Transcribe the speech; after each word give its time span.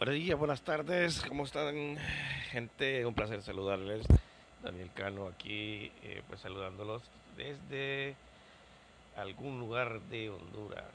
Buenos 0.00 0.14
días, 0.14 0.38
buenas 0.38 0.62
tardes, 0.62 1.22
¿cómo 1.28 1.44
están 1.44 1.98
gente? 2.52 3.04
Un 3.04 3.12
placer 3.12 3.42
saludarles. 3.42 4.06
Daniel 4.62 4.88
Cano 4.94 5.26
aquí, 5.26 5.92
eh, 6.02 6.22
pues 6.26 6.40
saludándolos 6.40 7.02
desde 7.36 8.14
algún 9.14 9.60
lugar 9.60 10.00
de 10.08 10.30
Honduras. 10.30 10.86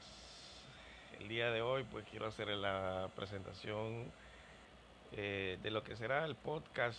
El 1.20 1.28
día 1.28 1.52
de 1.52 1.62
hoy 1.62 1.84
pues 1.84 2.04
quiero 2.10 2.26
hacer 2.26 2.48
la 2.48 3.08
presentación 3.14 4.10
eh, 5.12 5.56
de 5.62 5.70
lo 5.70 5.84
que 5.84 5.94
será 5.94 6.24
el 6.24 6.34
podcast 6.34 6.98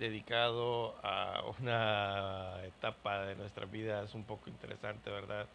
dedicado 0.00 0.96
a 1.04 1.40
una 1.60 2.64
etapa 2.64 3.26
de 3.26 3.36
nuestras 3.36 3.70
vidas 3.70 4.12
un 4.14 4.24
poco 4.24 4.50
interesante, 4.50 5.08
¿verdad? 5.08 5.46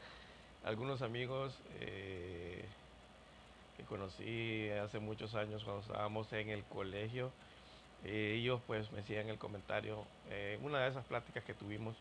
Algunos 0.64 1.02
amigos... 1.02 1.60
Eh, 1.82 2.39
conocí 3.90 4.70
hace 4.70 5.00
muchos 5.00 5.34
años 5.36 5.64
cuando 5.64 5.82
estábamos 5.82 6.32
en 6.32 6.50
el 6.50 6.64
colegio. 6.66 7.32
Eh, 8.06 8.36
ellos 8.40 8.62
pues 8.66 8.90
me 8.92 9.00
hacían 9.00 9.28
el 9.28 9.38
comentario, 9.38 10.06
eh, 10.30 10.58
una 10.62 10.80
de 10.80 10.90
esas 10.90 11.04
pláticas 11.06 11.44
que 11.44 11.54
tuvimos, 11.54 11.96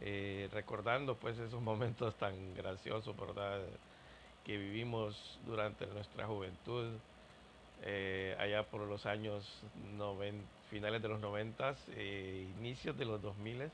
eh, 0.00 0.48
recordando 0.52 1.14
pues 1.14 1.38
esos 1.38 1.62
momentos 1.62 2.14
tan 2.16 2.32
graciosos, 2.56 3.14
¿verdad? 3.16 3.60
Que 4.44 4.56
vivimos 4.56 5.38
durante 5.46 5.86
nuestra 5.86 6.26
juventud, 6.26 6.88
allá 8.38 8.62
por 8.64 8.80
los 8.82 9.06
años 9.06 9.44
finales 10.70 11.02
de 11.02 11.08
los 11.08 11.20
noventas, 11.20 11.76
inicios 12.58 12.96
de 12.96 13.04
los 13.04 13.20
2000 13.22 13.70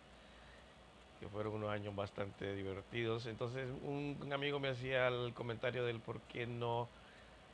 que 1.20 1.28
fueron 1.28 1.54
unos 1.54 1.70
años 1.70 1.94
bastante 1.94 2.54
divertidos. 2.54 3.26
Entonces 3.26 3.66
un 3.84 4.30
amigo 4.32 4.60
me 4.60 4.68
hacía 4.68 5.08
el 5.08 5.32
comentario 5.34 5.84
del 5.84 6.00
por 6.00 6.20
qué 6.32 6.46
no 6.46 6.88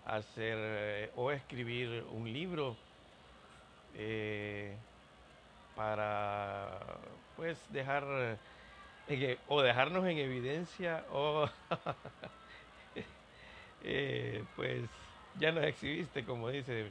hacer 0.07 0.57
eh, 0.59 1.11
o 1.17 1.31
escribir 1.31 2.05
un 2.12 2.33
libro 2.33 2.77
eh, 3.95 4.77
para 5.77 6.78
pues 7.37 7.59
dejar 7.73 8.05
e, 9.09 9.39
o 9.48 9.62
dejarnos 9.62 10.06
en 10.06 10.19
evidencia 10.19 11.05
o 11.12 11.48
eh, 13.84 14.45
pues 14.56 14.83
ya 15.39 15.53
no 15.53 15.61
exhibiste 15.62 16.25
como 16.25 16.50
dice 16.50 16.87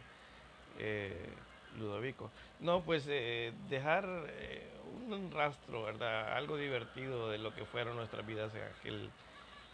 Ludovico. 1.77 2.29
No 2.59 2.81
pues 2.81 3.05
dejar 3.05 4.05
un 5.07 5.31
rastro 5.31 5.83
verdad 5.83 6.35
algo 6.35 6.57
divertido 6.57 7.29
de 7.29 7.37
lo 7.37 7.53
que 7.53 7.65
fueron 7.65 7.95
nuestras 7.95 8.25
vidas 8.25 8.53
en 8.55 8.63
aquel 8.63 9.09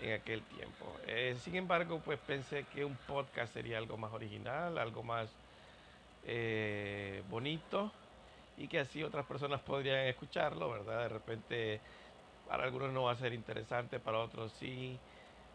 en 0.01 0.13
aquel 0.13 0.41
tiempo. 0.43 0.85
Eh, 1.07 1.35
sin 1.41 1.55
embargo, 1.55 1.99
pues 2.03 2.19
pensé 2.19 2.65
que 2.73 2.85
un 2.85 2.95
podcast 3.07 3.53
sería 3.53 3.77
algo 3.77 3.97
más 3.97 4.13
original, 4.13 4.77
algo 4.77 5.03
más 5.03 5.29
eh, 6.25 7.23
bonito 7.29 7.91
y 8.57 8.67
que 8.67 8.79
así 8.79 9.03
otras 9.03 9.25
personas 9.25 9.61
podrían 9.61 10.07
escucharlo, 10.07 10.69
¿verdad? 10.69 11.03
De 11.03 11.09
repente 11.09 11.81
para 12.47 12.63
algunos 12.63 12.91
no 12.91 13.03
va 13.03 13.11
a 13.11 13.15
ser 13.15 13.33
interesante, 13.33 13.99
para 13.99 14.19
otros 14.19 14.51
sí. 14.59 14.97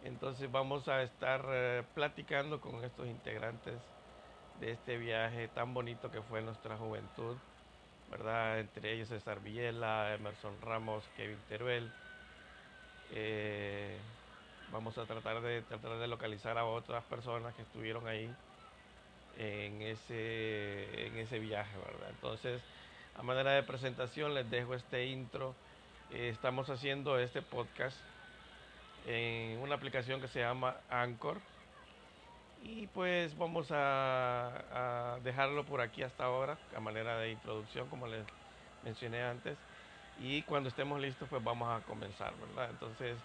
Entonces 0.05 0.51
vamos 0.51 0.87
a 0.89 1.03
estar 1.03 1.45
eh, 1.49 1.83
platicando 1.95 2.61
con 2.61 2.85
estos 2.85 3.07
integrantes 3.09 3.75
de 4.61 4.73
este 4.73 4.97
viaje 4.97 5.49
tan 5.49 5.75
bonito 5.75 6.11
que 6.11 6.23
fue 6.23 6.41
nuestra 6.43 6.77
juventud, 6.77 7.37
¿verdad? 8.11 8.61
Entre 8.61 8.93
ellos 8.93 9.09
César 9.09 9.41
Villela, 9.41 10.15
Emerson 10.15 10.61
Ramos, 10.63 11.05
Kevin 11.17 11.39
Teruel. 11.49 11.91
Vamos 14.75 14.99
a 14.99 15.07
tratar 15.07 15.41
de 15.41 15.63
tratar 15.63 15.99
de 15.99 16.09
localizar 16.09 16.59
a 16.59 16.65
otras 16.65 17.05
personas 17.05 17.55
que 17.55 17.63
estuvieron 17.63 18.09
ahí 18.09 18.29
en 19.39 19.81
ese, 19.83 21.07
en 21.07 21.17
ese 21.17 21.39
viaje, 21.39 21.71
¿verdad? 21.79 22.11
Entonces, 22.11 22.61
a 23.17 23.23
manera 23.23 23.53
de 23.53 23.63
presentación 23.63 24.35
les 24.35 24.51
dejo 24.51 24.75
este 24.75 25.07
intro. 25.07 25.55
Eh, 26.11 26.29
estamos 26.31 26.69
haciendo 26.71 27.21
este 27.21 27.41
podcast 27.41 27.97
en 29.07 29.61
una 29.61 29.77
aplicación 29.77 30.21
que 30.21 30.27
se 30.27 30.41
llama 30.41 30.75
Anchor. 30.91 31.39
Y 32.65 32.89
pues 32.89 33.39
vamos 33.39 33.71
a, 33.71 35.15
a 35.15 35.21
dejarlo 35.21 35.63
por 35.63 35.83
aquí 35.83 36.03
hasta 36.03 36.25
ahora, 36.25 36.59
a 36.77 36.81
manera 36.81 37.17
de 37.19 37.31
introducción, 37.31 37.89
como 37.89 38.09
les 38.09 38.25
mencioné 38.83 39.23
antes. 39.23 39.57
Y 40.21 40.43
cuando 40.43 40.69
estemos 40.69 41.01
listos, 41.01 41.29
pues 41.29 41.45
vamos 41.45 41.71
a 41.71 41.87
comenzar, 41.87 42.35
¿verdad? 42.41 42.71
Entonces, 42.71 43.17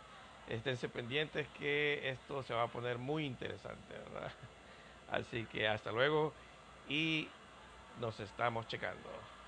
esténse 0.49 0.89
pendientes 0.89 1.49
que 1.49 2.09
esto 2.09 2.43
se 2.43 2.53
va 2.53 2.63
a 2.63 2.71
poner 2.71 2.97
muy 2.99 3.25
interesante, 3.25 3.93
¿verdad? 3.95 4.31
Así 5.07 5.47
que 5.47 5.67
hasta 5.67 5.91
luego 5.91 6.35
y 6.85 7.39
nos 7.95 8.19
estamos 8.19 8.67
checando. 8.67 9.38